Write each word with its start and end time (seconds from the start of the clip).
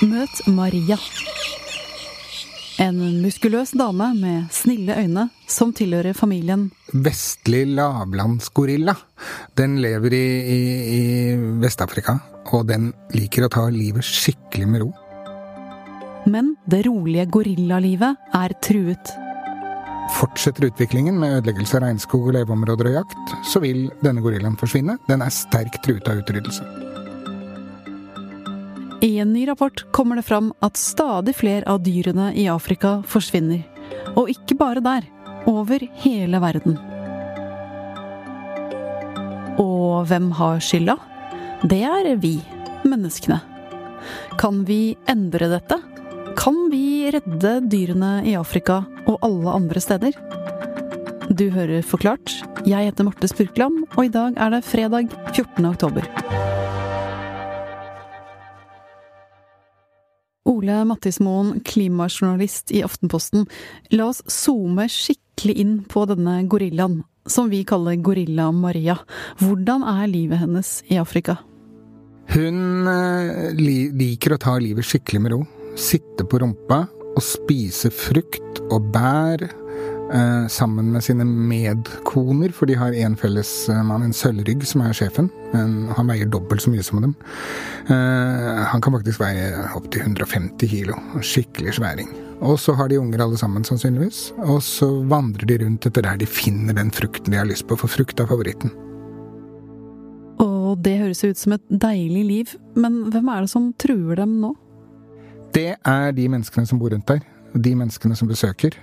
Møt 0.00 0.38
Maria. 0.48 0.96
En 2.80 2.96
muskuløs 3.20 3.74
dame 3.76 4.06
med 4.16 4.46
snille 4.54 4.96
øyne 4.96 5.26
som 5.44 5.74
tilhører 5.76 6.16
familien 6.16 6.70
Vestlig 7.04 7.66
lavlandsgorilla. 7.76 8.94
Den 9.60 9.76
lever 9.84 10.16
i, 10.16 10.24
i, 10.54 10.58
i 10.96 11.02
Vest-Afrika, 11.60 12.16
og 12.48 12.64
den 12.72 12.94
liker 13.12 13.44
å 13.44 13.52
ta 13.52 13.66
livet 13.68 14.06
skikkelig 14.08 14.72
med 14.72 14.86
ro. 14.86 14.90
Men 16.24 16.54
det 16.64 16.86
rolige 16.88 17.28
gorillalivet 17.36 18.32
er 18.40 18.56
truet. 18.64 19.12
Fortsetter 20.16 20.70
utviklingen 20.70 21.20
med 21.20 21.42
ødeleggelse 21.42 21.76
av 21.76 21.90
regnskog 21.90 22.30
og 22.30 22.38
leveområder 22.40 22.88
og 22.88 23.02
jakt, 23.02 23.34
så 23.46 23.60
vil 23.60 23.90
denne 24.00 24.24
gorillaen 24.24 24.56
forsvinne. 24.60 24.96
Den 25.12 25.20
er 25.20 25.34
sterkt 25.34 25.84
truet 25.84 26.08
av 26.08 26.24
utryddelse. 26.24 26.89
I 29.20 29.22
en 29.22 29.32
ny 29.32 29.48
rapport 29.48 29.84
kommer 29.92 30.16
det 30.16 30.22
fram 30.22 30.46
at 30.64 30.78
stadig 30.80 31.34
flere 31.36 31.66
av 31.68 31.82
dyrene 31.84 32.30
i 32.32 32.46
Afrika 32.48 33.02
forsvinner. 33.04 33.66
Og 34.16 34.30
ikke 34.32 34.56
bare 34.56 34.80
der. 34.80 35.04
Over 35.44 35.84
hele 36.00 36.40
verden. 36.40 36.78
Og 39.60 40.08
hvem 40.08 40.30
har 40.40 40.64
skylda? 40.64 40.96
Det 41.68 41.82
er 41.84 42.08
vi, 42.16 42.38
menneskene. 42.88 43.42
Kan 44.40 44.64
vi 44.64 44.96
endre 45.04 45.52
dette? 45.52 45.82
Kan 46.40 46.70
vi 46.72 47.12
redde 47.12 47.58
dyrene 47.68 48.22
i 48.24 48.38
Afrika 48.40 48.86
og 49.04 49.18
alle 49.20 49.52
andre 49.52 49.84
steder? 49.84 50.16
Du 51.28 51.50
hører 51.52 51.84
Forklart. 51.84 52.38
Jeg 52.64 52.88
heter 52.88 53.04
Marte 53.04 53.28
Spurkland, 53.28 53.84
og 53.98 54.06
i 54.08 54.14
dag 54.16 54.40
er 54.40 54.56
det 54.56 54.64
fredag 54.64 55.12
14. 55.34 55.68
oktober. 55.74 56.08
Ole 60.60 60.82
Mattismoen, 60.84 61.60
klimajournalist 61.64 62.72
i 62.76 62.82
Aftenposten. 62.84 63.46
La 63.96 64.10
oss 64.10 64.20
zoome 64.28 64.84
skikkelig 64.92 65.54
inn 65.62 65.76
på 65.88 66.02
denne 66.10 66.42
gorillaen, 66.52 66.98
som 67.24 67.48
vi 67.48 67.62
kaller 67.64 67.96
Gorilla 68.04 68.50
Maria. 68.52 68.98
Hvordan 69.40 69.86
er 69.88 70.10
livet 70.10 70.42
hennes 70.42 70.74
i 70.92 70.98
Afrika? 71.00 71.38
Hun 72.34 72.90
eh, 72.92 73.56
liker 73.56 74.36
å 74.36 74.40
ta 74.42 74.58
livet 74.60 74.84
skikkelig 74.84 75.22
med 75.24 75.32
ro. 75.32 75.40
Sitte 75.80 76.28
på 76.28 76.42
rumpa 76.42 76.82
og 77.14 77.24
spise 77.24 77.88
frukt 77.94 78.60
og 78.68 78.92
bær 78.92 79.46
eh, 80.14 80.46
sammen 80.48 80.92
med 80.92 81.04
sine 81.04 81.24
medkoner, 81.24 82.52
for 82.54 82.70
de 82.70 82.76
har 82.78 82.94
en 82.94 83.16
felles 83.18 83.50
eh, 83.68 83.82
mann, 83.86 84.04
en 84.06 84.14
sølvrygg, 84.16 84.64
som 84.68 84.82
er 84.84 84.96
sjefen. 84.96 85.30
Men 85.52 85.90
han 85.96 86.10
veier 86.10 86.30
dobbelt 86.30 86.64
så 86.64 86.72
mye 86.72 86.84
som 86.86 87.02
dem. 87.04 87.14
Eh, 87.86 88.60
han 88.70 88.82
kan 88.82 88.96
faktisk 88.96 89.22
veie 89.22 89.48
opptil 89.78 90.04
150 90.06 90.70
kilo. 90.70 90.98
Skikkelig 91.22 91.78
sværing. 91.78 92.12
Og 92.40 92.56
så 92.60 92.74
har 92.78 92.88
de 92.88 93.00
unger 93.00 93.24
alle 93.24 93.40
sammen, 93.40 93.66
sannsynligvis. 93.66 94.30
Og 94.46 94.62
så 94.64 94.88
vandrer 95.10 95.48
de 95.50 95.58
rundt 95.64 95.88
etter 95.90 96.06
der 96.06 96.20
de 96.20 96.28
finner 96.28 96.76
den 96.76 96.92
frukten 96.94 97.34
de 97.34 97.40
har 97.40 97.48
lyst 97.48 97.68
på, 97.68 97.78
for 97.80 97.90
frukt 97.90 98.20
er 98.20 98.30
favoritten. 98.30 98.72
Og 100.40 100.78
det 100.80 100.96
høres 101.02 101.24
ut 101.24 101.36
som 101.36 101.56
et 101.56 101.66
deilig 101.68 102.24
liv, 102.24 102.54
men 102.78 103.02
hvem 103.12 103.28
er 103.28 103.44
det 103.44 103.52
som 103.52 103.72
truer 103.76 104.22
dem 104.22 104.38
nå? 104.40 104.54
Det 105.52 105.74
er 105.74 106.12
de 106.14 106.30
menneskene 106.30 106.68
som 106.68 106.78
bor 106.80 106.94
rundt 106.94 107.10
der 107.10 107.20
de 107.54 107.74
menneskene 107.74 108.16
som 108.18 108.30
besøker, 108.30 108.76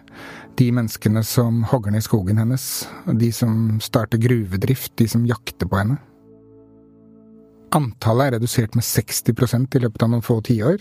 de 0.57 0.67
menneskene 0.73 1.23
som 1.25 1.63
hogger 1.71 1.93
ned 1.93 2.05
skogen 2.05 2.41
hennes, 2.41 2.87
de 3.07 3.31
som 3.35 3.77
starter 3.83 4.21
gruvedrift, 4.21 4.95
de 4.99 5.07
som 5.11 5.25
jakter 5.29 5.69
på 5.69 5.79
henne. 5.79 5.99
Antallet 7.75 8.29
er 8.29 8.37
redusert 8.37 8.77
med 8.79 8.85
60% 8.87 9.75
i 9.75 9.81
løpet 9.83 10.03
av 10.05 10.11
noen 10.13 10.23
få 10.23 10.39
tiår, 10.45 10.79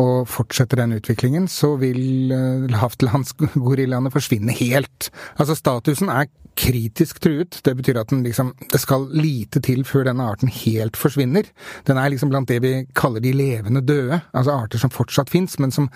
og 0.00 0.28
fortsetter 0.28 0.82
den 0.82 0.98
utviklingen, 0.98 1.46
så 1.48 1.72
vil 1.80 2.32
eh, 2.34 2.66
lavtlandsgorillaene 2.70 4.12
forsvinne 4.12 4.54
helt. 4.60 5.08
Altså, 5.40 5.56
statusen 5.56 6.12
er 6.12 6.28
kritisk 6.60 7.22
truet. 7.24 7.60
Det 7.64 7.72
betyr 7.78 8.00
at 8.02 8.10
den 8.10 8.24
liksom 8.26 8.52
Det 8.72 8.80
skal 8.80 9.08
lite 9.14 9.62
til 9.64 9.84
før 9.84 10.04
denne 10.10 10.26
arten 10.28 10.50
helt 10.52 10.96
forsvinner. 10.98 11.48
Den 11.86 11.96
er 11.96 12.10
liksom 12.12 12.28
blant 12.28 12.48
det 12.48 12.60
vi 12.62 12.74
kaller 12.94 13.20
de 13.24 13.32
levende 13.32 13.80
døde, 13.80 14.20
altså 14.34 14.58
arter 14.58 14.78
som 14.78 14.92
fortsatt 14.92 15.30
fins, 15.30 15.58
men 15.58 15.70
som 15.70 15.88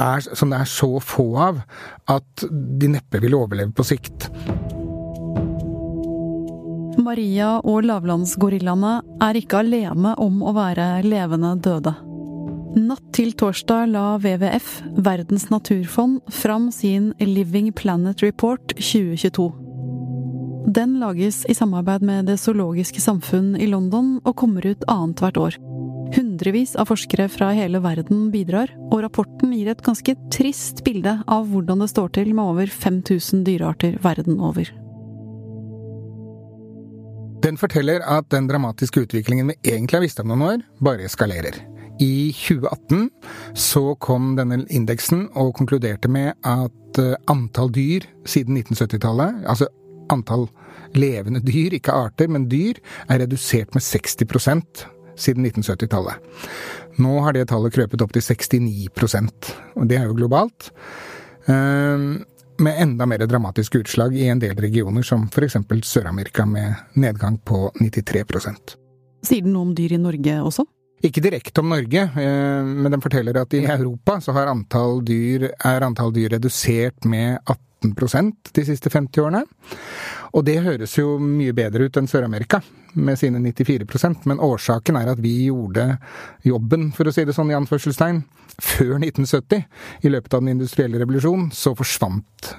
er, 0.00 0.24
som 0.36 0.52
det 0.52 0.60
er 0.62 0.70
så 0.70 0.96
få 1.02 1.26
av 1.40 1.60
at 2.12 2.46
de 2.52 2.90
neppe 2.92 3.20
vil 3.22 3.36
overleve 3.38 3.72
på 3.76 3.86
sikt. 3.86 4.28
Maria 7.06 7.58
og 7.60 7.84
lavlandsgorillaene 7.86 8.96
er 9.22 9.38
ikke 9.38 9.60
alene 9.62 10.16
om 10.22 10.40
å 10.42 10.54
være 10.56 11.04
levende 11.06 11.54
døde. 11.62 11.92
Natt 12.76 13.04
til 13.16 13.30
torsdag 13.32 13.86
la 13.88 14.16
WWF, 14.20 14.72
Verdens 15.00 15.46
naturfond, 15.48 16.18
fram 16.28 16.68
sin 16.74 17.12
Living 17.20 17.70
Planet 17.72 18.20
Report 18.24 18.74
2022. 18.76 19.46
Den 20.76 20.98
lages 21.00 21.44
i 21.48 21.54
samarbeid 21.54 22.02
med 22.02 22.26
Det 22.26 22.36
zoologiske 22.42 23.00
samfunn 23.00 23.54
i 23.56 23.68
London 23.70 24.18
og 24.24 24.36
kommer 24.36 24.66
ut 24.66 24.84
annethvert 24.90 25.40
år. 25.40 25.56
Hundrevis 26.36 26.74
av 26.76 26.90
forskere 26.90 27.30
fra 27.32 27.46
hele 27.56 27.78
verden 27.80 28.26
bidrar, 28.28 28.68
og 28.92 28.98
rapporten 29.06 29.54
gir 29.56 29.70
et 29.72 29.80
ganske 29.80 30.12
trist 30.28 30.82
bilde 30.84 31.14
av 31.32 31.46
hvordan 31.48 31.80
det 31.80 31.86
står 31.88 32.10
til 32.12 32.34
med 32.36 32.44
over 32.44 32.68
5000 32.68 33.46
dyrearter 33.46 33.94
verden 34.04 34.36
over. 34.44 34.68
Den 37.40 37.56
forteller 37.56 38.04
at 38.04 38.28
den 38.34 38.50
dramatiske 38.50 39.06
utviklingen 39.06 39.48
vi 39.48 39.56
egentlig 39.72 39.96
har 39.96 40.04
visst 40.04 40.20
om 40.20 40.28
noen 40.28 40.44
år, 40.44 40.66
bare 40.84 41.06
eskalerer. 41.08 41.56
I 42.04 42.28
2018 42.36 43.08
så 43.56 43.94
kom 43.96 44.34
denne 44.36 44.58
indeksen 44.68 45.30
og 45.40 45.54
konkluderte 45.56 46.10
med 46.12 46.34
at 46.44 47.00
eh, 47.00 47.16
antall 47.32 47.72
dyr 47.72 48.04
siden 48.28 48.60
1970-tallet, 48.60 49.40
altså 49.48 49.70
antall 50.12 50.50
levende 51.00 51.40
dyr, 51.40 51.78
ikke 51.80 51.96
arter, 51.96 52.28
men 52.28 52.44
dyr, 52.52 52.76
er 53.08 53.24
redusert 53.24 53.72
med 53.72 53.88
60 53.88 54.92
siden 55.16 55.46
1970-tallet. 55.48 56.22
Nå 57.02 57.18
har 57.24 57.36
det 57.36 57.48
tallet 57.50 57.74
krøpet 57.74 58.02
opp 58.04 58.14
til 58.16 58.24
69% 58.24 59.50
og 59.76 59.90
det 59.90 59.98
er 60.00 60.08
jo 60.08 60.16
globalt. 60.16 60.70
Ehm, 61.50 62.24
med 62.58 62.80
enda 62.82 63.06
mer 63.06 63.26
dramatiske 63.28 63.82
utslag 63.84 64.16
i 64.16 64.28
en 64.32 64.40
del 64.40 64.56
regioner, 64.56 65.04
som 65.04 65.26
f.eks. 65.28 65.58
Sør-Amerika, 65.84 66.46
med 66.46 66.96
nedgang 66.96 67.38
på 67.44 67.68
93 67.80 68.24
Sier 69.26 69.42
den 69.42 69.52
noe 69.52 69.68
om 69.68 69.74
dyr 69.76 69.96
i 69.96 70.00
Norge 70.00 70.40
også? 70.40 70.64
Ikke 71.04 71.20
direkte 71.20 71.60
om 71.60 71.68
Norge, 71.68 72.06
eh, 72.08 72.64
men 72.64 72.92
den 72.92 73.02
forteller 73.04 73.36
at 73.42 73.52
i 73.54 73.66
Europa 73.66 74.16
så 74.24 74.32
antall 74.32 75.02
dyr, 75.04 75.50
er 75.52 75.84
antall 75.84 76.14
dyr 76.14 76.32
redusert 76.32 77.04
med 77.04 77.36
18% 77.84 78.52
de 78.56 78.64
siste 78.64 78.90
50 78.90 79.20
årene. 79.20 79.44
Og 80.34 80.44
det 80.46 80.60
høres 80.64 80.96
jo 80.98 81.16
mye 81.22 81.54
bedre 81.56 81.86
ut 81.86 81.98
enn 81.98 82.08
Sør-Amerika, 82.10 82.62
med 82.96 83.18
sine 83.20 83.42
94% 83.44 84.24
men 84.24 84.40
årsaken 84.40 84.96
er 84.96 85.10
at 85.12 85.20
vi 85.20 85.34
gjorde 85.50 85.98
jobben, 86.46 86.88
for 86.96 87.08
å 87.08 87.12
si 87.12 87.26
det 87.28 87.34
sånn 87.36 87.52
i 87.52 87.58
anførselstegn, 87.58 88.22
før 88.56 88.96
1970. 88.96 89.66
I 90.06 90.12
løpet 90.12 90.34
av 90.34 90.44
den 90.44 90.54
industrielle 90.56 91.00
revolusjonen 91.02 91.50
så 91.54 91.74
forsvant 91.76 92.54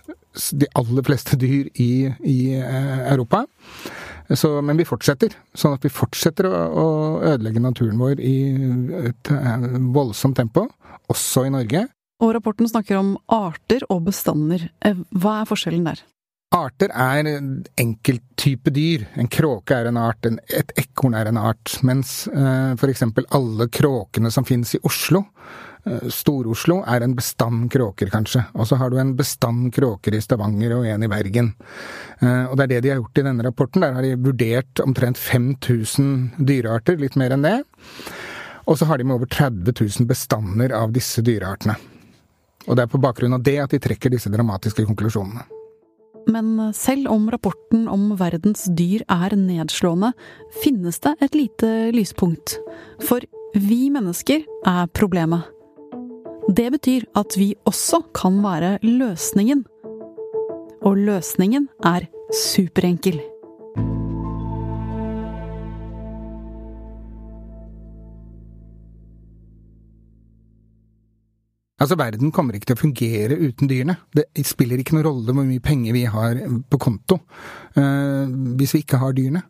de 0.53 0.67
aller 0.77 1.05
fleste 1.05 1.37
dyr 1.39 1.71
i, 1.81 1.91
i 2.21 2.39
eh, 2.59 2.99
Europa. 3.11 3.45
Så, 4.29 4.51
men 4.61 4.77
vi 4.77 4.85
fortsetter, 4.85 5.33
sånn 5.55 5.77
at 5.77 5.85
vi 5.85 5.91
fortsetter 5.93 6.49
å, 6.49 6.53
å 6.53 6.87
ødelegge 7.31 7.63
naturen 7.63 8.01
vår 8.01 8.19
i 8.21 8.37
et 9.07 9.31
eh, 9.33 9.69
voldsomt 9.95 10.37
tempo, 10.37 10.67
også 11.09 11.47
i 11.47 11.53
Norge. 11.53 11.87
Og 12.21 12.33
rapporten 12.35 12.69
snakker 12.69 12.99
om 12.99 13.15
arter 13.31 13.85
og 13.93 14.07
bestander. 14.09 14.69
Eh, 14.85 14.99
hva 15.15 15.41
er 15.41 15.49
forskjellen 15.49 15.87
der? 15.87 16.03
Arter 16.55 16.93
er 16.95 17.27
enkelttype 17.75 18.71
dyr. 18.71 19.01
En 19.19 19.27
kråke 19.27 19.75
er 19.75 19.89
en 19.89 19.97
art, 19.99 20.23
et 20.25 20.69
ekorn 20.79 21.15
er 21.19 21.27
en 21.27 21.39
art. 21.41 21.73
Mens 21.83 22.21
eh, 22.31 22.75
for 22.79 22.87
eksempel 22.87 23.27
alle 23.35 23.67
kråkene 23.67 24.31
som 24.31 24.47
finnes 24.47 24.71
i 24.77 24.79
Oslo, 24.87 25.25
eh, 25.83 26.05
Stor-Oslo, 26.13 26.79
er 26.87 27.03
en 27.03 27.17
bestand 27.17 27.67
kråker, 27.73 28.07
kanskje. 28.13 28.45
Og 28.55 28.69
så 28.69 28.79
har 28.79 28.93
du 28.93 28.95
en 29.01 29.11
bestand 29.19 29.73
kråker 29.75 30.15
i 30.15 30.21
Stavanger 30.23 30.77
og 30.77 30.87
en 30.87 31.03
i 31.03 31.11
Bergen. 31.11 31.51
Eh, 32.21 32.45
og 32.45 32.55
det 32.55 32.69
er 32.69 32.73
det 32.77 32.79
de 32.85 32.93
har 32.93 33.01
gjort 33.01 33.19
i 33.19 33.27
denne 33.27 33.47
rapporten. 33.49 33.83
Der 33.83 33.99
har 33.99 34.07
de 34.07 34.15
vurdert 34.29 34.85
omtrent 34.85 35.19
5000 35.19 36.39
dyrearter, 36.39 36.95
litt 37.01 37.19
mer 37.19 37.35
enn 37.35 37.43
det. 37.43 37.57
Og 38.71 38.79
så 38.79 38.87
har 38.87 38.99
de 38.99 39.09
med 39.09 39.19
over 39.19 39.27
30 39.27 39.75
000 39.75 40.07
bestander 40.07 40.71
av 40.79 40.95
disse 40.95 41.19
dyreartene. 41.19 41.75
Og 42.71 42.75
det 42.75 42.87
er 42.87 42.95
på 42.95 43.03
bakgrunn 43.03 43.35
av 43.35 43.43
det 43.43 43.59
at 43.63 43.75
de 43.75 43.83
trekker 43.83 44.15
disse 44.15 44.31
dramatiske 44.31 44.87
konklusjonene. 44.87 45.43
Men 46.27 46.73
selv 46.75 47.07
om 47.11 47.29
rapporten 47.31 47.87
om 47.87 48.09
verdens 48.19 48.65
dyr 48.75 49.05
er 49.07 49.35
nedslående, 49.39 50.11
finnes 50.63 50.99
det 51.03 51.15
et 51.23 51.37
lite 51.37 51.69
lyspunkt. 51.95 52.57
For 53.03 53.23
vi 53.55 53.87
mennesker 53.93 54.43
er 54.67 54.91
problemet. 54.91 55.47
Det 56.47 56.69
betyr 56.71 57.07
at 57.15 57.35
vi 57.39 57.53
også 57.67 58.01
kan 58.15 58.41
være 58.43 58.77
løsningen. 58.83 59.65
Og 60.83 60.99
løsningen 60.99 61.67
er 61.83 62.07
superenkel. 62.31 63.19
Altså, 71.77 71.93
verden 71.93 72.31
kommer 72.33 72.55
ikke 72.57 72.71
til 72.71 72.77
å 72.77 72.79
fungere 72.79 73.35
uten 73.37 73.69
dyrene. 73.69 73.99
Det 74.09 74.25
spiller 74.47 74.81
ikke 74.81 74.95
noen 74.95 75.05
rolle 75.05 75.33
hvor 75.35 75.45
mye 75.45 75.61
penger 75.61 75.93
vi 75.93 76.05
har 76.09 76.39
på 76.65 76.79
konto 76.81 77.19
uh, 77.77 78.25
hvis 78.57 78.73
vi 78.73 78.81
ikke 78.81 78.97
har 79.03 79.13
dyrene. 79.13 79.43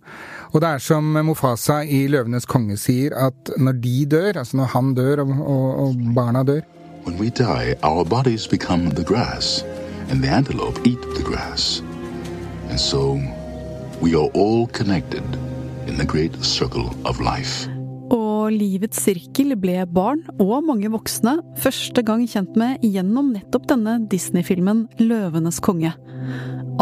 Og 0.51 0.59
det 0.63 0.73
er 0.73 0.83
som 0.83 1.07
Mofasa 1.23 1.79
i 1.87 2.03
Løvenes 2.11 2.47
konge 2.49 2.75
sier, 2.79 3.15
at 3.15 3.53
når 3.55 3.79
de 3.83 3.95
dør, 4.11 4.41
altså 4.43 4.59
når 4.59 4.73
han 4.75 4.91
dør 4.97 5.23
og, 5.23 5.31
og, 5.37 5.69
og 5.85 6.03
barna 6.15 6.43
dør 6.47 6.65
When 7.07 7.17
we 7.17 7.29
die, 7.29 7.75
our 7.83 8.03
bodies 8.03 8.45
become 8.47 8.89
the 8.89 9.03
grass, 9.03 9.63
and 10.09 10.21
the 10.21 10.27
antelope 10.27 10.85
eat 10.85 11.01
the 11.15 11.23
grass. 11.23 11.81
And 12.69 12.77
so 12.77 13.21
we 14.01 14.13
are 14.15 14.27
all 14.33 14.67
connected 14.67 15.23
in 15.87 15.95
the 15.95 16.05
great 16.05 16.35
circle 16.43 16.93
of 17.05 17.21
life 17.21 17.69
og 18.13 18.53
livets 18.53 19.01
sirkel 19.03 19.55
ble 19.59 19.81
barn 19.91 20.23
og 20.37 20.65
mange 20.67 20.91
voksne 20.93 21.37
første 21.61 22.03
gang 22.05 22.23
kjent 22.29 22.55
med 22.59 22.83
gjennom 22.85 23.33
nettopp 23.35 23.67
denne 23.71 23.97
Disney-filmen 24.11 24.85
Løvenes 25.01 25.59
konge. 25.63 25.93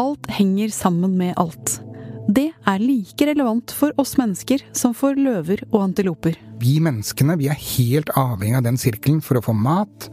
Alt 0.02 0.30
henger 0.38 0.74
sammen 0.74 1.18
med 1.18 1.36
alt. 1.42 1.80
Det 2.26 2.48
er 2.66 2.82
like 2.82 3.28
relevant 3.30 3.70
for 3.76 3.94
oss 4.02 4.16
mennesker 4.18 4.64
som 4.74 4.96
for 4.98 5.18
løver 5.18 5.62
og 5.70 5.84
antiloper. 5.84 6.40
Vi 6.62 6.78
menneskene 6.82 7.36
vi 7.38 7.50
er 7.52 7.60
helt 7.60 8.10
avhengig 8.18 8.58
av 8.58 8.66
den 8.66 8.80
sirkelen 8.82 9.20
for 9.22 9.38
å 9.38 9.44
få 9.46 9.54
mat, 9.54 10.08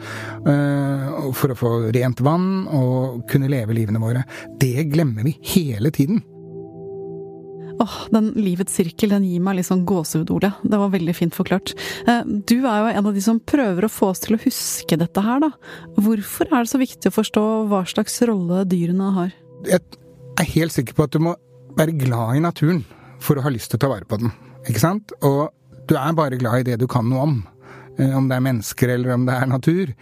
øh, 0.45 1.31
for 1.39 1.55
å 1.55 1.57
få 1.57 1.73
rent 1.95 2.21
vann 2.21 2.67
og 2.69 3.23
kunne 3.31 3.49
leve 3.53 3.77
livene 3.79 4.03
våre. 4.03 4.27
Det 4.61 4.91
glemmer 4.93 5.25
vi 5.25 5.39
hele 5.55 5.95
tiden. 5.95 6.21
Åh, 7.83 7.95
den 8.15 8.31
livets 8.39 8.77
sirkel 8.79 9.11
den 9.11 9.25
gir 9.27 9.43
meg 9.43 9.57
litt 9.59 9.67
sånn 9.67 9.83
gåsehud, 9.89 10.31
Ole. 10.31 10.53
Det 10.63 10.79
var 10.79 10.93
veldig 10.93 11.15
fint 11.19 11.35
forklart. 11.35 11.73
Eh, 12.07 12.21
du 12.23 12.61
er 12.61 12.79
jo 12.79 12.93
en 12.93 13.09
av 13.11 13.17
de 13.17 13.23
som 13.25 13.41
prøver 13.43 13.87
å 13.87 13.91
få 13.91 14.13
oss 14.13 14.23
til 14.23 14.37
å 14.37 14.43
huske 14.45 14.99
dette 15.01 15.25
her, 15.25 15.43
da. 15.43 15.51
Hvorfor 15.99 16.51
er 16.51 16.63
det 16.63 16.71
så 16.71 16.81
viktig 16.83 17.11
å 17.11 17.17
forstå 17.17 17.45
hva 17.73 17.83
slags 17.91 18.21
rolle 18.29 18.63
dyrene 18.71 19.11
har? 19.17 19.35
Jeg 19.67 19.83
er 20.39 20.53
helt 20.55 20.77
sikker 20.77 20.99
på 20.99 21.09
at 21.09 21.17
du 21.17 21.23
må 21.27 21.35
være 21.79 21.97
glad 21.99 22.39
i 22.39 22.45
naturen 22.45 22.85
for 23.23 23.39
å 23.39 23.45
ha 23.45 23.51
lyst 23.51 23.73
til 23.73 23.81
å 23.81 23.85
ta 23.85 23.91
vare 23.91 24.07
på 24.07 24.21
den. 24.23 24.31
Ikke 24.69 24.83
sant? 24.83 25.15
Og 25.27 25.51
du 25.91 25.97
er 25.99 26.15
bare 26.19 26.39
glad 26.39 26.63
i 26.63 26.71
det 26.71 26.79
du 26.83 26.87
kan 26.91 27.09
noe 27.11 27.27
om. 27.27 27.37
Eh, 27.99 28.15
om 28.15 28.31
det 28.31 28.39
er 28.39 28.47
mennesker 28.47 28.95
eller 28.95 29.17
om 29.17 29.27
det 29.27 29.39
er 29.41 29.51
natur. 29.51 29.97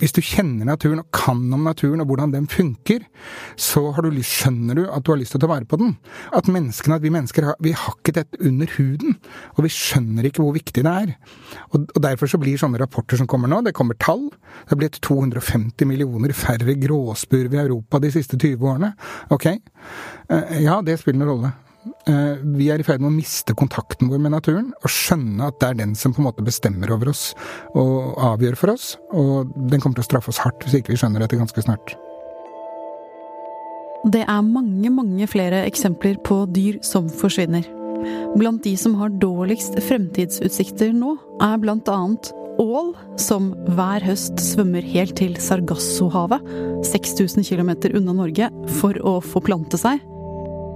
Hvis 0.00 0.14
du 0.14 0.20
kjenner 0.24 0.66
naturen 0.66 1.02
og 1.02 1.10
kan 1.14 1.40
om 1.54 1.66
naturen 1.66 2.02
og 2.02 2.08
hvordan 2.10 2.32
den 2.34 2.48
funker, 2.50 3.04
så 3.56 3.86
du, 4.02 4.08
skjønner 4.26 4.78
du 4.78 4.82
at 4.88 5.04
du 5.04 5.12
har 5.12 5.20
lyst 5.20 5.34
til 5.34 5.40
å 5.40 5.44
ta 5.44 5.50
vare 5.52 5.68
på 5.70 5.78
den. 5.80 5.94
At 6.34 6.50
menneskene, 6.50 6.98
at 6.98 7.04
vi 7.04 7.12
mennesker 7.14 7.52
vi 7.62 7.74
har 7.78 7.94
ikke 7.94 8.16
dette 8.18 8.40
under 8.42 8.70
huden, 8.74 9.18
og 9.54 9.64
vi 9.66 9.72
skjønner 9.72 10.26
ikke 10.28 10.42
hvor 10.42 10.56
viktig 10.56 10.84
det 10.84 10.94
er. 11.04 11.14
Og, 11.70 11.86
og 11.86 12.02
Derfor 12.04 12.30
så 12.30 12.40
blir 12.42 12.58
sånne 12.60 12.80
rapporter 12.82 13.20
som 13.20 13.30
kommer 13.30 13.50
nå, 13.50 13.62
det 13.64 13.76
kommer 13.76 13.98
tall. 14.02 14.26
Det 14.64 14.74
er 14.74 14.82
blitt 14.82 15.00
250 15.04 15.88
millioner 15.88 16.34
færre 16.36 16.76
gråspurv 16.80 17.54
i 17.54 17.62
Europa 17.62 18.02
de 18.02 18.10
siste 18.14 18.40
20 18.40 18.72
årene. 18.74 18.94
Ok, 19.34 19.52
eh, 19.54 20.58
ja, 20.66 20.80
det 20.84 20.98
spiller 21.00 21.22
en 21.22 21.30
rolle. 21.30 21.54
Eh, 21.84 22.40
vi 22.56 22.70
er 22.72 22.80
i 22.80 22.86
ferd 22.86 23.02
med 23.02 23.10
å 23.10 23.14
miste 23.14 23.54
kontakten 23.56 24.08
vår 24.12 24.22
med 24.24 24.34
naturen, 24.34 24.72
og 24.80 24.92
skjønne 24.92 25.50
at 25.50 25.58
det 25.60 25.70
er 25.70 25.78
den 25.82 25.94
som 25.98 26.14
på 26.14 26.22
en 26.22 26.28
måte 26.28 26.44
bestemmer 26.46 26.92
over 26.94 27.12
oss 27.12 27.32
og 27.76 28.16
avgjør 28.32 28.58
for 28.60 28.74
oss. 28.74 28.94
Og 29.12 29.52
den 29.54 29.82
kommer 29.82 29.98
til 29.98 30.04
å 30.04 30.08
straffe 30.08 30.32
oss 30.32 30.42
hardt 30.44 30.64
hvis 30.64 30.80
ikke 30.80 30.94
vi 30.94 31.00
skjønner 31.00 31.24
dette 31.24 31.40
ganske 31.40 31.64
snart. 31.66 31.96
Det 34.12 34.20
er 34.20 34.44
mange, 34.44 34.90
mange 34.92 35.26
flere 35.30 35.62
eksempler 35.64 36.18
på 36.26 36.42
dyr 36.52 36.80
som 36.84 37.08
forsvinner. 37.08 37.64
Blant 38.36 38.64
de 38.66 38.74
som 38.76 38.96
har 39.00 39.12
dårligst 39.16 39.78
fremtidsutsikter 39.86 40.92
nå, 40.92 41.14
er 41.40 41.60
blant 41.62 41.88
annet 41.88 42.32
ål, 42.60 42.92
som 43.20 43.52
hver 43.74 44.04
høst 44.04 44.42
svømmer 44.42 44.84
helt 44.92 45.16
til 45.18 45.38
Sargassohavet, 45.40 46.44
6000 46.86 47.48
km 47.48 47.72
unna 47.94 48.16
Norge, 48.20 48.50
for 48.80 48.98
å 49.00 49.18
forplante 49.24 49.80
seg. 49.80 50.02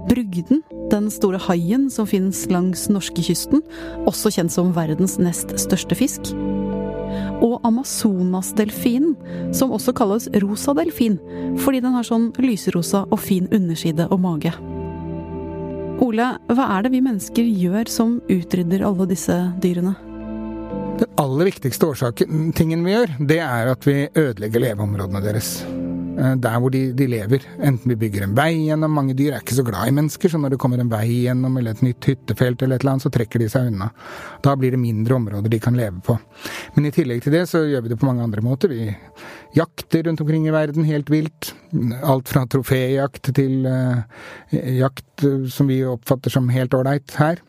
Brugden, 0.07 0.63
den 0.89 1.09
store 1.11 1.39
haien 1.49 1.89
som 1.91 2.07
finnes 2.09 2.45
langs 2.49 2.87
norskekysten, 2.91 3.61
også 4.09 4.31
kjent 4.33 4.53
som 4.53 4.71
verdens 4.75 5.17
nest 5.21 5.51
største 5.61 5.97
fisk. 5.97 6.31
Og 7.43 7.59
Amazonasdelfinen, 7.67 9.15
som 9.55 9.73
også 9.75 9.93
kalles 9.97 10.27
rosa 10.43 10.75
delfin, 10.77 11.17
fordi 11.59 11.81
den 11.83 11.95
har 11.95 12.07
sånn 12.07 12.29
lyserosa 12.39 13.05
og 13.09 13.19
fin 13.21 13.49
underside 13.55 14.07
og 14.09 14.21
mage. 14.23 14.53
Ole, 15.99 16.29
hva 16.47 16.69
er 16.77 16.85
det 16.85 16.93
vi 16.93 17.01
mennesker 17.03 17.43
gjør 17.43 17.89
som 17.91 18.19
utrydder 18.31 18.85
alle 18.87 19.09
disse 19.09 19.35
dyrene? 19.59 19.97
Den 20.99 21.11
aller 21.19 21.47
viktigste 21.47 21.89
årsaken, 21.91 22.53
tingen 22.55 22.85
vi 22.87 22.95
gjør, 22.95 23.17
det 23.27 23.41
er 23.43 23.73
at 23.73 23.87
vi 23.87 24.01
ødelegger 24.07 24.63
leveområdene 24.63 25.23
deres. 25.23 25.59
Eh, 26.19 26.35
der 26.41 26.57
hvor 26.59 26.71
de, 26.73 26.81
de, 26.97 27.07
lever. 27.07 27.45
Enten 27.63 27.93
vi 27.93 27.97
bygger 27.99 28.25
en 28.25 28.35
vei 28.35 28.51
gjennom 28.65 28.91
Mange 28.91 29.15
dyr 29.15 29.35
er 29.35 29.43
ikke 29.43 29.55
så 29.55 29.63
glad 29.67 29.87
i 29.87 29.95
mennesker, 29.95 30.31
så 30.31 30.39
når 30.41 30.53
det 30.53 30.59
kommer 30.61 30.81
en 30.81 30.91
vei 30.91 31.05
gjennom 31.23 31.55
eller 31.59 31.77
et 31.77 31.83
nytt 31.85 32.09
hyttefelt 32.09 32.63
eller 32.65 32.75
et 32.75 32.83
eller 32.83 32.95
annet, 32.95 33.05
så 33.05 33.11
trekker 33.13 33.39
de 33.39 33.49
seg 33.51 33.69
unna. 33.71 33.89
Da 34.43 34.55
blir 34.59 34.75
det 34.75 34.81
mindre 34.81 35.15
områder 35.15 35.53
de 35.53 35.61
kan 35.63 35.77
leve 35.79 36.01
på. 36.05 36.17
Men 36.75 36.89
i 36.89 36.93
tillegg 36.95 37.23
til 37.23 37.37
det 37.37 37.45
så 37.51 37.63
gjør 37.67 37.85
vi 37.85 37.93
det 37.93 37.99
på 38.01 38.09
mange 38.09 38.25
andre 38.25 38.43
måter. 38.43 38.73
Vi 38.73 38.89
jakter 39.55 40.03
rundt 40.07 40.23
omkring 40.25 40.47
i 40.49 40.55
verden 40.55 40.87
helt 40.89 41.11
vilt. 41.13 41.53
Alt 42.03 42.31
fra 42.31 42.43
troféjakt 42.49 43.31
til 43.37 43.63
uh, 43.69 44.03
jakt 44.51 45.25
som 45.53 45.69
vi 45.71 45.81
oppfatter 45.87 46.33
som 46.33 46.51
helt 46.53 46.75
ålreit 46.75 47.15
her. 47.21 47.39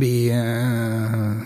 Vi 0.00 0.14
uh, 0.34 1.44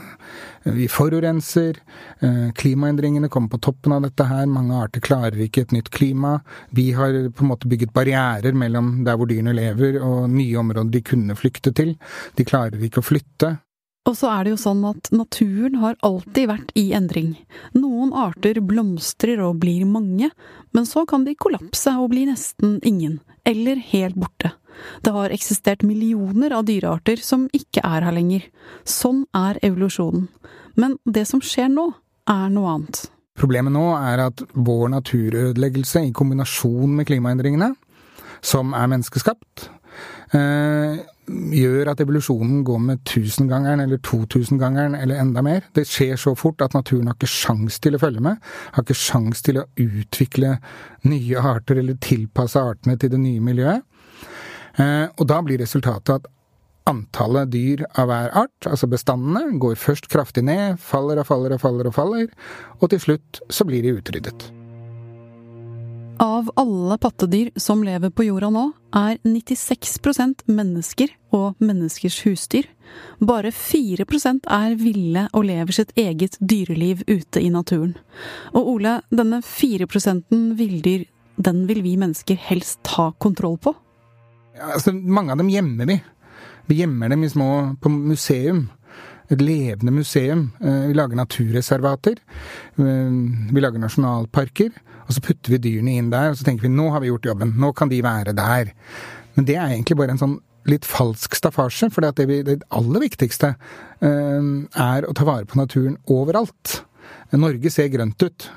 vi 0.62 0.88
forurenser. 0.88 1.76
Eh, 2.20 2.52
klimaendringene 2.56 3.28
kommer 3.28 3.48
på 3.48 3.58
toppen 3.58 3.92
av 3.92 4.02
dette 4.02 4.26
her. 4.28 4.46
Mange 4.46 4.76
arter 4.76 5.00
klarer 5.04 5.38
ikke 5.40 5.64
et 5.64 5.72
nytt 5.72 5.90
klima. 5.94 6.40
Vi 6.70 6.90
har 6.92 7.16
på 7.30 7.44
en 7.44 7.52
måte 7.52 7.70
bygget 7.70 7.94
barrierer 7.96 8.52
mellom 8.52 9.00
der 9.06 9.16
hvor 9.16 9.30
dyrene 9.30 9.56
lever 9.56 10.00
og 10.04 10.28
nye 10.30 10.60
områder 10.60 10.92
de 10.92 11.02
kunne 11.12 11.36
flykte 11.38 11.72
til. 11.76 11.96
De 12.36 12.46
klarer 12.48 12.80
ikke 12.84 13.02
å 13.02 13.08
flytte. 13.10 13.56
Og 14.08 14.16
så 14.16 14.30
er 14.32 14.46
det 14.46 14.54
jo 14.54 14.60
sånn 14.62 14.80
at 14.88 15.10
naturen 15.12 15.76
har 15.82 15.98
alltid 16.06 16.48
vært 16.48 16.70
i 16.78 16.86
endring. 16.96 17.34
Noen 17.76 18.14
arter 18.16 18.62
blomstrer 18.64 19.42
og 19.44 19.60
blir 19.62 19.84
mange, 19.88 20.30
men 20.72 20.88
så 20.88 21.04
kan 21.08 21.26
de 21.26 21.36
kollapse 21.36 21.92
og 22.00 22.08
bli 22.14 22.24
nesten 22.30 22.78
ingen, 22.86 23.18
eller 23.44 23.82
helt 23.92 24.16
borte. 24.16 24.54
Det 25.04 25.12
har 25.14 25.34
eksistert 25.34 25.84
millioner 25.86 26.54
av 26.56 26.66
dyrearter 26.68 27.22
som 27.24 27.48
ikke 27.56 27.82
er 27.84 28.06
her 28.06 28.16
lenger. 28.16 28.46
Sånn 28.88 29.24
er 29.36 29.60
evolusjonen. 29.66 30.28
Men 30.80 30.96
det 31.04 31.26
som 31.28 31.42
skjer 31.44 31.70
nå, 31.72 31.90
er 32.30 32.50
noe 32.52 32.76
annet. 32.76 33.04
Problemet 33.40 33.72
nå 33.74 33.86
er 33.96 34.20
at 34.26 34.42
vår 34.52 34.90
naturødeleggelse 34.92 36.04
i 36.06 36.12
kombinasjon 36.14 36.92
med 36.98 37.08
klimaendringene, 37.08 37.72
som 38.44 38.74
er 38.76 38.90
menneskeskapt, 38.92 39.70
eh, 40.36 41.00
gjør 41.30 41.92
at 41.92 42.00
evolusjonen 42.02 42.62
går 42.66 42.80
med 42.82 43.02
tusengangeren 43.06 43.82
eller 43.84 44.00
totusengangeren 44.02 44.96
eller 44.98 45.20
enda 45.22 45.42
mer. 45.42 45.62
Det 45.74 45.86
skjer 45.88 46.18
så 46.18 46.34
fort 46.38 46.62
at 46.64 46.74
naturen 46.74 47.10
har 47.10 47.16
ikke 47.18 47.30
sjans 47.30 47.78
til 47.82 47.96
å 47.96 48.02
følge 48.02 48.22
med. 48.24 48.40
Har 48.74 48.84
ikke 48.84 48.98
sjans 48.98 49.42
til 49.46 49.60
å 49.60 49.66
utvikle 49.78 50.56
nye 51.06 51.44
arter 51.52 51.80
eller 51.80 52.00
tilpasse 52.02 52.60
artene 52.60 52.98
til 52.98 53.12
det 53.14 53.20
nye 53.22 53.40
miljøet. 53.40 53.86
Eh, 54.80 55.08
og 55.16 55.26
da 55.28 55.40
blir 55.44 55.60
resultatet 55.60 56.20
at 56.20 56.30
antallet 56.90 57.50
dyr 57.52 57.84
av 57.98 58.08
hver 58.10 58.32
art, 58.44 58.68
altså 58.68 58.88
bestandene, 58.90 59.58
går 59.62 59.76
først 59.78 60.08
kraftig 60.10 60.44
ned, 60.48 60.80
faller 60.82 61.20
og 61.20 61.28
faller 61.28 61.54
og 61.54 61.62
faller 61.62 61.90
og 61.90 61.96
faller, 61.96 62.32
og 62.80 62.90
til 62.92 63.04
slutt 63.04 63.44
så 63.52 63.66
blir 63.68 63.84
de 63.84 63.94
utryddet. 63.98 64.50
Av 66.20 66.50
alle 66.60 66.98
pattedyr 67.00 67.48
som 67.56 67.80
lever 67.84 68.10
på 68.12 68.26
jorda 68.26 68.50
nå, 68.52 68.66
er 68.92 69.16
96% 69.24 70.42
mennesker 70.52 71.14
og 71.32 71.56
menneskers 71.64 72.18
husdyr. 72.26 72.66
Bare 73.24 73.54
4% 73.56 74.50
er 74.52 74.74
ville 74.76 75.22
og 75.32 75.46
lever 75.48 75.72
sitt 75.72 75.94
eget 75.96 76.36
dyreliv 76.40 77.06
ute 77.08 77.40
i 77.40 77.48
naturen. 77.48 77.94
Og 78.52 78.68
Ole, 78.74 78.98
denne 79.08 79.40
4% 79.40 80.28
villdyr, 80.60 81.06
den 81.40 81.64
vil 81.70 81.80
vi 81.86 81.96
mennesker 81.96 82.36
helst 82.50 82.82
ta 82.84 83.14
kontroll 83.16 83.56
på? 83.56 83.72
Altså, 84.60 84.92
mange 84.92 85.34
av 85.34 85.40
dem 85.40 85.50
gjemmer 85.52 85.88
vi. 85.90 85.96
Vi 86.70 86.78
gjemmer 86.82 87.10
dem 87.10 87.24
i 87.24 87.30
små 87.32 87.50
på 87.82 87.92
museum. 87.92 88.68
Et 89.30 89.40
levende 89.40 89.94
museum. 89.94 90.50
Eh, 90.60 90.86
vi 90.90 90.96
lager 90.98 91.18
naturreservater. 91.18 92.18
Eh, 92.78 93.16
vi 93.54 93.62
lager 93.62 93.82
nasjonalparker. 93.82 94.70
Og 95.06 95.16
så 95.16 95.22
putter 95.24 95.56
vi 95.56 95.62
dyrene 95.64 95.96
inn 95.98 96.12
der, 96.12 96.30
og 96.30 96.38
så 96.38 96.46
tenker 96.46 96.68
vi 96.68 96.74
nå 96.74 96.90
har 96.94 97.02
vi 97.02 97.10
gjort 97.10 97.26
jobben. 97.26 97.56
Nå 97.58 97.72
kan 97.74 97.90
de 97.90 97.98
være 98.02 98.34
der. 98.36 98.70
Men 99.34 99.46
det 99.48 99.56
er 99.56 99.72
egentlig 99.72 99.98
bare 99.98 100.14
en 100.14 100.22
sånn 100.22 100.38
litt 100.70 100.86
falsk 100.86 101.34
staffasje. 101.38 101.90
For 101.90 102.06
det, 102.06 102.28
det, 102.46 102.60
aller 102.70 103.06
viktigste 103.06 103.54
eh, 103.54 104.50
er 104.84 105.06
å 105.06 105.16
ta 105.16 105.26
vare 105.26 105.48
på 105.50 105.58
naturen 105.58 105.98
overalt. 106.10 106.82
Norge 107.34 107.70
ser 107.70 107.90
grønt 107.90 108.22
ut. 108.22 108.50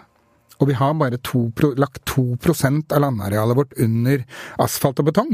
Og 0.62 0.70
vi 0.70 0.78
har 0.78 0.94
bare 0.98 1.20
to, 1.26 1.48
lagt 1.80 2.04
2% 2.14 2.94
av 2.94 3.02
landarealet 3.04 3.58
vårt 3.58 3.74
under 3.82 4.24
asfalt 4.62 5.02
og 5.02 5.10
betong. 5.10 5.34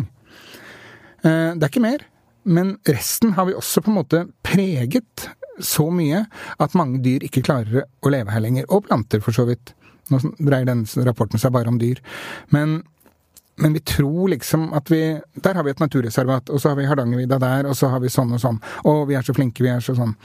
Eh, 1.24 1.56
det 1.56 1.64
er 1.64 1.72
ikke 1.72 1.86
mer. 1.86 2.06
Men 2.50 2.78
resten 2.88 3.34
har 3.38 3.50
vi 3.50 3.58
også 3.58 3.84
på 3.84 3.92
en 3.92 4.00
måte 4.00 4.24
preget 4.46 5.30
så 5.60 5.90
mye 5.92 6.24
at 6.64 6.78
mange 6.78 7.02
dyr 7.04 7.26
ikke 7.28 7.44
klarer 7.46 7.84
å 7.86 8.14
leve 8.14 8.32
her 8.32 8.44
lenger. 8.44 8.70
Og 8.72 8.88
planter, 8.88 9.22
for 9.24 9.36
så 9.36 9.46
vidt. 9.50 9.74
Nå 10.10 10.22
dreier 10.40 10.66
den 10.66 10.86
rapporten 11.06 11.42
seg 11.42 11.54
bare 11.54 11.70
om 11.70 11.78
dyr. 11.82 12.00
Men, 12.56 12.80
men 13.62 13.76
vi 13.76 13.84
tror 13.86 14.32
liksom 14.32 14.72
at 14.74 14.90
vi 14.90 15.20
Der 15.44 15.54
har 15.54 15.64
vi 15.68 15.76
et 15.76 15.84
naturreservat, 15.84 16.50
og 16.50 16.62
så 16.62 16.72
har 16.72 16.80
vi 16.80 16.88
Hardangervidda 16.90 17.40
der, 17.44 17.70
og 17.70 17.78
så 17.78 17.92
har 17.94 18.02
vi 18.02 18.10
sånn 18.14 18.34
og 18.34 18.42
sånn. 18.42 18.62
Og 18.90 19.06
vi 19.12 19.20
er 19.20 19.28
så 19.28 19.36
flinke, 19.36 19.64
vi 19.66 19.74
er 19.74 19.84
så 19.84 19.98
sånn. 19.98 20.16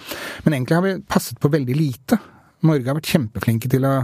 Men 0.47 0.57
egentlig 0.57 0.79
har 0.79 0.87
vi 0.87 0.97
passet 1.03 1.41
på 1.41 1.53
veldig 1.53 1.77
lite. 1.77 2.21
Norge 2.65 2.89
har 2.89 2.97
vært 2.97 3.13
kjempeflinke 3.13 3.69
til 3.69 3.85
å 3.85 3.95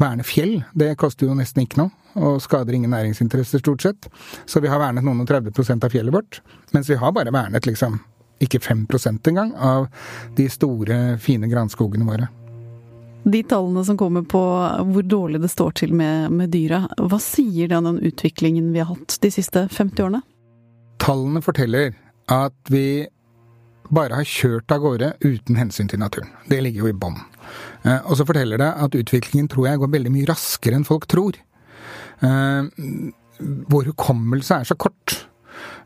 verne 0.00 0.24
fjell. 0.24 0.62
Det 0.72 0.94
koster 0.96 1.28
jo 1.28 1.36
nesten 1.36 1.66
ikke 1.66 1.82
noe, 1.82 1.92
og 2.16 2.40
skader 2.44 2.76
ingen 2.76 2.92
næringsinteresser, 2.94 3.62
stort 3.62 3.84
sett. 3.84 4.08
Så 4.46 4.62
vi 4.64 4.70
har 4.72 4.82
vernet 4.82 5.06
noen 5.06 5.22
og 5.22 5.30
30 5.30 5.84
av 5.84 5.92
fjellet 5.92 6.14
vårt. 6.14 6.40
Mens 6.74 6.90
vi 6.90 6.98
har 7.00 7.14
bare 7.16 7.34
vernet 7.34 7.68
liksom 7.68 8.00
ikke 8.42 8.60
5% 8.60 9.30
engang 9.30 9.54
av 9.56 9.86
de 10.36 10.48
store, 10.52 11.16
fine 11.22 11.48
granskogene 11.48 12.08
våre. 12.08 12.28
De 13.26 13.40
tallene 13.42 13.82
som 13.84 13.96
kommer 13.98 14.22
på 14.22 14.40
hvor 14.92 15.02
dårlig 15.02 15.40
det 15.42 15.50
står 15.50 15.72
til 15.80 15.94
med, 15.96 16.30
med 16.30 16.52
dyra, 16.54 16.84
hva 17.00 17.18
sier 17.22 17.70
det 17.70 17.78
om 17.80 17.88
den 17.88 18.02
utviklingen 18.06 18.70
vi 18.74 18.82
har 18.84 18.92
hatt 18.92 19.16
de 19.22 19.30
siste 19.34 19.64
50 19.66 20.04
årene? 20.04 20.22
Tallene 21.02 21.42
forteller 21.42 21.96
at 22.30 22.70
vi 22.70 23.06
bare 23.90 24.18
har 24.18 24.26
kjørt 24.26 24.70
av 24.74 24.82
gårde 24.82 25.10
uten 25.24 25.58
hensyn 25.58 25.90
til 25.90 26.00
naturen. 26.02 26.30
Det 26.50 26.60
ligger 26.62 26.86
jo 26.86 26.92
i 26.92 26.96
bånn. 26.96 27.18
Eh, 27.86 27.98
og 28.02 28.16
så 28.18 28.26
forteller 28.26 28.60
det 28.62 28.70
at 28.86 28.96
utviklingen 28.98 29.50
tror 29.50 29.68
jeg 29.70 29.82
går 29.82 29.92
veldig 29.92 30.14
mye 30.14 30.30
raskere 30.30 30.78
enn 30.78 30.86
folk 30.86 31.06
tror. 31.10 31.38
Eh, 32.24 33.12
vår 33.72 33.90
hukommelse 33.92 34.60
er 34.60 34.68
så 34.68 34.76
kort. 34.78 35.26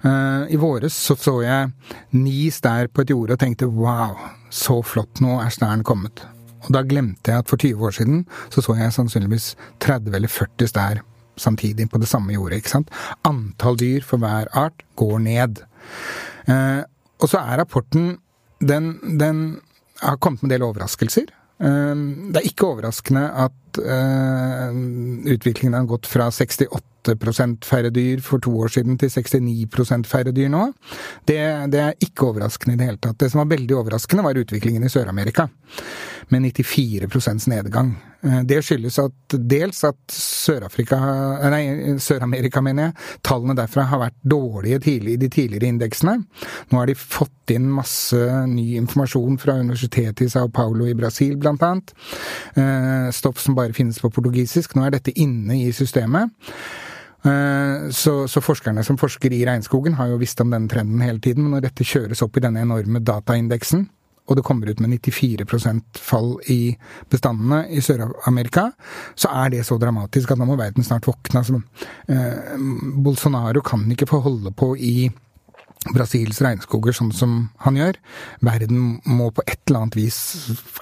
Eh, 0.03 0.53
I 0.55 0.59
våres 0.61 0.97
så, 0.97 1.17
så 1.19 1.41
jeg 1.45 1.71
ni 2.17 2.51
stær 2.55 2.91
på 2.93 3.05
et 3.05 3.13
jorde 3.13 3.37
og 3.37 3.43
tenkte 3.43 3.69
wow, 3.69 4.17
så 4.51 4.81
flott, 4.87 5.21
nå 5.25 5.41
er 5.43 5.53
stæren 5.55 5.85
kommet. 5.87 6.25
Og 6.67 6.73
da 6.77 6.83
glemte 6.85 7.33
jeg 7.33 7.43
at 7.43 7.51
for 7.51 7.61
20 7.61 7.87
år 7.89 7.97
siden 7.97 8.25
så 8.53 8.65
så 8.65 8.77
jeg 8.79 8.95
sannsynligvis 8.97 9.55
30 9.81 10.17
eller 10.17 10.33
40 10.33 10.71
stær 10.71 11.03
samtidig 11.41 11.89
på 11.91 12.01
det 12.01 12.09
samme 12.09 12.35
jordet. 12.35 12.61
ikke 12.61 12.75
sant? 12.75 12.91
Antall 13.25 13.79
dyr 13.81 14.05
for 14.05 14.21
hver 14.21 14.51
art 14.53 14.85
går 15.01 15.19
ned. 15.25 15.63
Eh, 16.49 16.83
og 17.21 17.29
så 17.29 17.41
er 17.41 17.61
rapporten 17.61 18.19
den, 18.61 18.93
den 19.19 19.61
har 20.01 20.21
kommet 20.21 20.43
med 20.43 20.51
en 20.51 20.57
del 20.57 20.69
overraskelser. 20.69 21.33
Eh, 21.61 21.95
det 22.33 22.43
er 22.43 22.51
ikke 22.51 22.69
overraskende 22.75 23.25
at 23.47 23.57
eh, 23.79 24.71
utviklingen 25.33 25.75
har 25.75 25.85
gått 25.85 26.07
fra 26.07 26.31
68 26.31 26.90
færre 27.65 27.91
dyr 27.91 28.21
for 28.21 28.39
to 28.39 28.51
år 28.61 28.69
siden 28.69 28.99
til 28.99 29.11
69 29.11 30.07
færre 30.07 30.33
dyr 30.33 30.49
nå. 30.49 30.73
Det, 31.27 31.39
det, 31.73 31.81
er 31.81 31.93
ikke 32.01 32.31
overraskende 32.31 32.75
i 32.75 32.79
det 32.79 32.87
hele 32.87 33.01
tatt. 33.01 33.21
Det 33.21 33.31
som 33.31 33.43
var 33.43 33.57
veldig 33.57 33.77
overraskende, 33.77 34.25
var 34.25 34.39
utviklingen 34.39 34.85
i 34.85 34.89
Sør-Amerika, 34.89 35.49
med 36.29 36.43
94 36.43 37.49
nedgang. 37.49 37.97
Eh, 38.23 38.41
det 38.45 38.61
skyldes 38.65 38.99
at 39.01 39.35
dels 39.49 39.85
at 39.85 39.97
Sør-Amerika, 40.13 42.61
mener 42.61 42.83
jeg. 42.83 42.93
Tallene 43.27 43.57
derfra 43.57 43.83
har 43.89 43.99
vært 44.05 44.19
dårlige 44.29 44.79
tidlig, 44.85 45.13
i 45.15 45.23
de 45.23 45.29
tidligere 45.33 45.69
indeksene. 45.73 46.15
Nå 46.71 46.79
har 46.79 46.87
de 46.91 46.97
fått 46.99 47.51
inn 47.55 47.67
masse 47.73 48.21
ny 48.51 48.67
informasjon 48.81 49.39
fra 49.41 49.61
universitetet 49.61 50.27
i 50.27 50.33
Sao 50.33 50.49
Paulo 50.53 50.85
i 50.87 50.99
Brasil, 50.99 51.35
blant 51.41 51.63
annet. 51.65 51.87
Eh, 52.55 53.09
stoff 53.17 53.39
som 53.41 53.57
bare 53.59 53.77
finnes 53.77 54.01
på 54.01 54.13
portugisisk. 54.13 54.69
Nå 54.77 54.83
er 54.87 54.91
dette 54.99 55.17
inne 55.17 55.55
i 55.65 55.73
systemet. 55.73 56.31
Eh, 57.21 57.91
så, 57.91 58.15
så, 58.29 58.41
forskerne 58.41 58.85
som 58.87 58.99
forsker 59.01 59.33
i 59.37 59.45
regnskogen 59.45 59.99
har 59.99 60.09
jo 60.09 60.21
visst 60.21 60.41
om 60.41 60.53
denne 60.53 60.71
trenden 60.73 61.03
hele 61.05 61.21
tiden, 61.21 61.45
men 61.45 61.59
når 61.59 61.69
dette 61.69 61.87
kjøres 61.87 62.23
opp 62.25 62.39
i 62.39 62.45
denne 62.45 62.63
enorme 62.65 63.03
dataindeksen, 63.05 63.89
og 64.31 64.39
det 64.39 64.45
kommer 64.47 64.71
ut 64.71 64.81
med 64.81 64.95
94% 65.03 65.99
fall 65.99 66.37
i 66.53 66.77
bestandene 67.11 67.65
i 67.75 67.83
Sør-Amerika, 67.83 68.69
så 69.19 69.33
er 69.43 69.51
det 69.53 69.65
så 69.67 69.77
dramatisk 69.81 70.31
at 70.31 70.39
nå 70.39 70.47
må 70.49 70.57
verden 70.61 70.87
snart 70.87 71.09
våkne. 71.11 71.43
Altså, 71.43 71.61
eh, 72.09 72.55
Bolsonaro 73.05 73.65
kan 73.67 73.85
ikke 73.91 74.09
få 74.09 74.23
holde 74.25 74.55
på 74.55 74.73
i 74.79 75.11
Brasils 75.89 76.43
regnskoger 76.45 76.93
sånn 76.93 77.13
som 77.17 77.37
han 77.65 77.79
gjør. 77.79 77.97
Verden 78.45 78.99
må 79.09 79.31
på 79.33 79.45
et 79.47 79.63
eller 79.65 79.87
annet 79.87 79.97
vis 79.97 80.19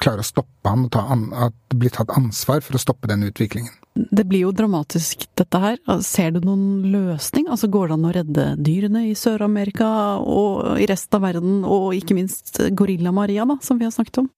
klare 0.02 0.24
å 0.24 0.26
stoppe 0.26 0.72
ham 0.72 0.88
og 0.88 1.54
bli 1.70 1.90
tatt 1.94 2.10
ansvar 2.16 2.64
for 2.66 2.74
å 2.74 2.82
stoppe 2.82 3.10
den 3.10 3.22
utviklingen. 3.28 3.70
Det 3.94 4.24
blir 4.30 4.44
jo 4.46 4.54
dramatisk, 4.54 5.24
dette 5.38 5.60
her. 5.62 5.78
Ser 6.06 6.34
du 6.34 6.40
noen 6.42 6.90
løsning? 6.90 7.46
Altså 7.50 7.70
Går 7.70 7.88
det 7.88 7.96
an 7.96 8.08
å 8.08 8.12
redde 8.14 8.46
dyrene 8.62 9.04
i 9.08 9.14
Sør-Amerika 9.18 9.88
og 10.22 10.82
i 10.82 10.86
resten 10.90 11.18
av 11.18 11.26
verden, 11.26 11.60
og 11.66 11.94
ikke 11.98 12.18
minst 12.18 12.60
Gorilla 12.78 13.14
Maria, 13.14 13.46
da, 13.48 13.58
som 13.62 13.78
vi 13.78 13.86
har 13.86 13.94
snakket 13.94 14.22
om? 14.24 14.30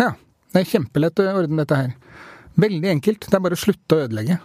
Ja, 0.00 0.12
det 0.52 0.64
er 0.64 0.72
kjempelett 0.72 1.20
å 1.20 1.28
ordne 1.36 1.64
dette 1.64 1.80
her. 1.82 1.92
Veldig 2.58 2.92
enkelt. 2.96 3.28
Det 3.28 3.36
er 3.36 3.44
bare 3.44 3.56
å 3.56 3.60
slutte 3.60 3.96
å 3.96 4.06
ødelegge. 4.08 4.40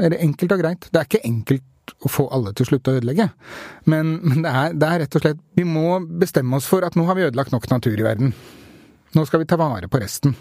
Det 0.00 0.14
er 0.14 0.22
enkelt 0.24 0.54
og 0.54 0.62
greit. 0.62 0.86
Det 0.88 1.00
er 1.00 1.10
ikke 1.10 1.26
enkelt 1.28 1.66
å 2.00 2.12
få 2.12 2.28
alle 2.34 2.52
til 2.54 2.66
å 2.66 2.70
slutte 2.70 2.92
å 2.92 3.00
ødelegge. 3.00 3.28
Men, 3.90 4.16
men 4.22 4.44
det, 4.44 4.52
er, 4.52 4.76
det, 4.76 4.86
er, 4.86 5.02
rett 5.04 5.18
og 5.18 5.24
slett 5.24 5.42
Vi 5.58 5.66
må 5.68 5.98
bestemme 6.22 6.58
oss 6.58 6.68
for 6.70 6.86
at 6.86 6.96
nå 6.98 7.06
har 7.08 7.18
vi 7.18 7.26
ødelagt 7.28 7.54
nok 7.54 7.68
natur 7.70 7.98
i 7.98 8.06
verden. 8.06 8.32
Nå 9.16 9.26
skal 9.26 9.42
vi 9.42 9.50
ta 9.50 9.58
vare 9.60 9.90
på 9.90 10.00
resten. 10.02 10.36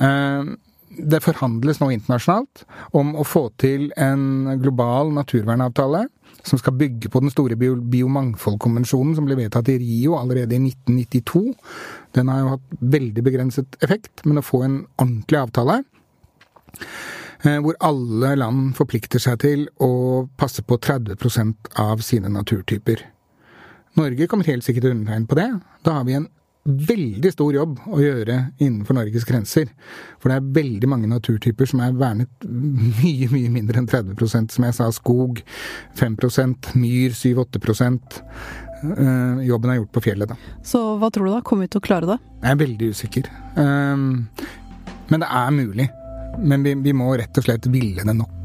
Eh, 0.00 0.52
det 0.90 1.20
forhandles 1.22 1.78
nå 1.78 1.90
internasjonalt 1.94 2.64
om 2.98 3.12
å 3.14 3.26
få 3.26 3.44
til 3.62 3.90
en 4.00 4.56
global 4.62 5.12
naturvernavtale 5.14 6.06
som 6.46 6.58
skal 6.58 6.74
bygge 6.80 7.10
på 7.12 7.20
den 7.22 7.32
store 7.32 7.56
biomangfoldkonvensjonen 7.58 9.14
som 9.16 9.26
ble 9.28 9.36
vedtatt 9.38 9.68
i 9.70 9.78
Rio 9.82 10.16
allerede 10.18 10.56
i 10.56 10.62
1992. 10.62 11.42
Den 12.16 12.32
har 12.32 12.40
jo 12.40 12.52
hatt 12.54 12.76
veldig 12.96 13.24
begrenset 13.26 13.78
effekt, 13.84 14.24
men 14.24 14.40
å 14.40 14.46
få 14.46 14.64
en 14.66 14.78
ordentlig 14.96 15.40
avtale 15.42 15.80
hvor 17.40 17.78
alle 17.80 18.34
land 18.36 18.74
forplikter 18.76 19.22
seg 19.22 19.38
til 19.40 19.64
å 19.80 20.26
passe 20.36 20.62
på 20.66 20.76
30% 20.76 21.72
av 21.80 22.02
sine 22.04 22.28
naturtyper. 22.28 23.06
Norge 23.98 24.28
kommer 24.30 24.46
helt 24.46 24.66
sikkert 24.66 24.84
til 24.84 24.92
å 24.92 24.98
undertegne 24.98 25.30
på 25.30 25.38
det. 25.38 25.48
Da 25.86 25.96
har 25.98 26.06
vi 26.06 26.18
en 26.18 26.28
veldig 26.64 27.30
stor 27.32 27.54
jobb 27.54 27.78
å 27.88 27.98
gjøre 28.02 28.36
innenfor 28.60 28.96
Norges 28.98 29.24
grenser. 29.28 29.70
For 30.20 30.30
det 30.30 30.38
er 30.38 30.48
veldig 30.60 30.90
mange 30.92 31.10
naturtyper 31.10 31.68
som 31.68 31.82
er 31.84 31.96
vernet 31.98 32.48
mye, 33.00 33.30
mye 33.32 33.52
mindre 33.52 33.80
enn 33.80 33.88
30% 33.90 34.54
Som 34.54 34.66
jeg 34.68 34.76
sa, 34.76 34.90
skog 34.94 35.40
5% 35.98 36.72
myr 36.78 37.16
7-8 37.16 37.60
eh, 37.90 39.46
Jobben 39.48 39.72
er 39.72 39.80
gjort 39.80 39.94
på 39.96 40.04
fjellet, 40.04 40.34
da. 40.34 40.56
Så 40.66 40.82
hva 41.00 41.10
tror 41.12 41.30
du, 41.30 41.34
da? 41.38 41.44
Kommer 41.46 41.66
vi 41.66 41.74
til 41.74 41.82
å 41.82 41.88
klare 41.88 42.12
det? 42.12 42.18
Jeg 42.42 42.52
er 42.52 42.60
veldig 42.66 42.92
usikker. 42.94 43.32
Um, 43.56 44.28
men 45.10 45.24
det 45.24 45.32
er 45.40 45.56
mulig. 45.56 45.88
Men 46.42 46.62
vi, 46.62 46.74
vi 46.74 46.92
må 46.96 47.12
rett 47.16 47.36
og 47.36 47.44
slett 47.44 47.66
ville 47.68 48.04
det 48.04 48.16
nok. 48.16 48.40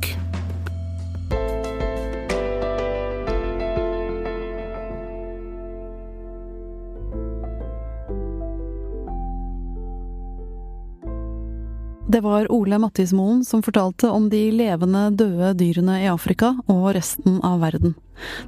Det 12.07 12.21
var 12.21 12.51
Ole 12.51 12.77
Mattismoen 12.79 13.45
som 13.45 13.63
fortalte 13.63 14.07
om 14.09 14.29
de 14.29 14.51
levende 14.51 15.09
døde 15.09 15.53
dyrene 15.59 15.97
i 16.03 16.07
Afrika 16.07 16.53
og 16.71 16.93
resten 16.95 17.41
av 17.43 17.59
verden. 17.59 17.95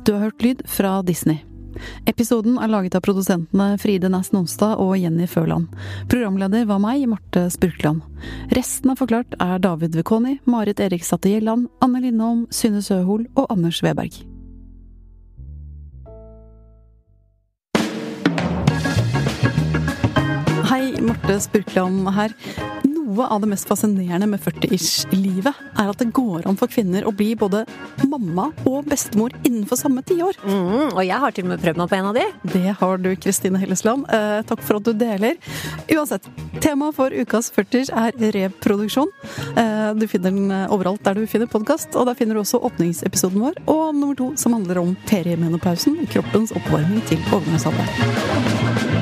Du 0.05 0.13
har 0.13 0.29
hørt 0.29 0.43
lyd 0.45 0.63
fra 0.71 1.01
Disney. 1.03 1.41
Episoden 2.09 2.57
er 2.61 2.71
laget 2.71 2.95
av 2.97 3.03
produsentene 3.05 3.75
Fride 3.81 4.09
Næss 4.11 4.31
Nonstad 4.35 4.79
og 4.81 4.95
Jenny 4.99 5.27
Føland. 5.29 5.67
Programleder 6.11 6.67
var 6.69 6.81
meg, 6.83 7.03
Marte 7.09 7.47
Spurkland. 7.53 8.03
Resten 8.55 8.93
av 8.93 9.01
Forklart 9.01 9.37
er 9.43 9.61
David 9.63 9.97
Vekoni, 9.99 10.37
Marit 10.45 10.81
Eriksdatter 10.83 11.35
Gjelland, 11.35 11.67
Anne 11.83 12.01
Lindholm, 12.03 12.47
Synne 12.51 12.81
Søhol 12.85 13.27
og 13.35 13.47
Anders 13.53 13.83
Weberg. 13.85 14.21
Hei, 20.67 20.83
Marte 20.99 21.39
Spurkland 21.39 22.09
her 22.17 22.33
noe 23.07 23.27
av 23.31 23.41
det 23.41 23.49
mest 23.51 23.67
fascinerende 23.69 24.27
med 24.29 24.41
40-ish-livet 24.43 25.61
er 25.79 25.89
at 25.89 26.01
det 26.01 26.09
går 26.15 26.47
an 26.47 26.57
for 26.59 26.71
kvinner 26.71 27.05
å 27.07 27.13
bli 27.15 27.33
både 27.39 27.63
mamma 28.07 28.49
og 28.67 28.87
bestemor 28.89 29.33
innenfor 29.47 29.79
samme 29.79 30.03
tiår. 30.07 30.39
Mm, 30.43 30.91
og 30.91 31.01
jeg 31.05 31.21
har 31.23 31.35
til 31.35 31.47
og 31.47 31.53
med 31.53 31.63
prøvd 31.63 31.81
meg 31.81 31.91
på 31.91 31.97
en 31.97 32.09
av 32.09 32.17
de. 32.17 32.25
Det 32.53 32.75
har 32.81 33.01
du, 33.03 33.09
Kristine 33.15 33.61
Hellesland. 33.61 34.07
Eh, 34.11 34.41
takk 34.47 34.63
for 34.65 34.79
at 34.79 34.87
du 34.87 34.93
deler. 34.97 35.37
Uansett, 35.93 36.27
temaet 36.63 36.97
for 36.97 37.13
ukas 37.13 37.49
40 37.55 37.93
er 38.03 38.19
reproduksjon. 38.37 39.11
Eh, 39.55 39.89
du 39.97 40.07
finner 40.09 40.33
den 40.33 40.51
eh, 40.51 40.67
overalt 40.73 41.03
der 41.07 41.17
du 41.17 41.27
finner 41.29 41.49
podkast, 41.51 41.95
og 41.95 42.09
der 42.09 42.17
finner 42.19 42.37
du 42.37 42.43
også 42.43 42.61
åpningsepisoden 42.67 43.43
vår, 43.45 43.63
og 43.71 43.95
nummer 43.95 44.17
to 44.19 44.33
som 44.39 44.57
handler 44.57 44.83
om 44.83 44.95
feriemenopausen, 45.07 46.03
kroppens 46.11 46.55
oppvarming 46.57 47.03
til 47.07 47.23
overgangsalderen. 47.31 48.96